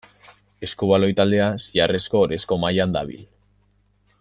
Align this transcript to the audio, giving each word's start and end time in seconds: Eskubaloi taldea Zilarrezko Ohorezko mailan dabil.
Eskubaloi 0.67 1.09
taldea 1.19 1.49
Zilarrezko 1.65 2.19
Ohorezko 2.21 2.59
mailan 2.65 2.97
dabil. 2.99 3.23